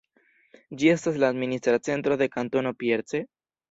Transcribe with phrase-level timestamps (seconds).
[0.79, 3.27] Ĝi estas la administra centro de Kantono Pierce.